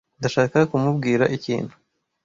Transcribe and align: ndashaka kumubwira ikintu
ndashaka 0.19 0.57
kumubwira 0.69 1.25
ikintu 1.37 1.73